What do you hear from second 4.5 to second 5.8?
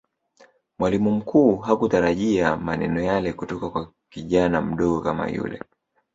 mdogo kama yule